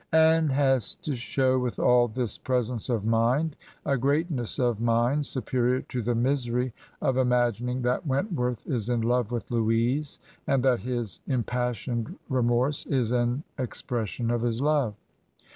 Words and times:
"Anne 0.11 0.47
has 0.49 0.95
to 0.95 1.15
show, 1.15 1.59
with 1.59 1.77
all 1.77 2.07
this 2.07 2.35
pr^^.^ence 2.35 2.89
of 2.89 3.05
mind, 3.05 3.55
a 3.85 3.95
greatness 3.99 4.57
of 4.57 4.81
mind 4.81 5.23
superior 5.27 5.81
to 5.83 6.01
the 6.01 6.15
mi; 6.15 6.31
^ry 6.31 6.71
of 7.03 7.17
imagining 7.17 7.83
that 7.83 8.07
Wentworth 8.07 8.65
is 8.65 8.89
in 8.89 9.01
love 9.01 9.29
with 9.31 9.51
Louisa, 9.51 10.19
and 10.47 10.63
that 10.63 10.79
his 10.79 11.19
im 11.27 11.43
passioned 11.43 12.15
remorse 12.29 12.87
is 12.87 13.11
an 13.11 13.43
expression 13.59 14.31
:S 14.31 14.41
his 14.41 14.59
love. 14.59 14.95